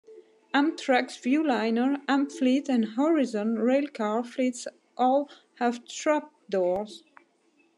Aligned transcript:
Amtrak's 0.51 1.17
Viewliner, 1.19 2.03
Amfleet, 2.07 2.67
and 2.69 2.85
Horizon 2.97 3.57
railcar 3.57 4.25
fleets 4.25 4.67
all 4.97 5.29
have 5.59 5.85
trapdoors. 5.87 7.03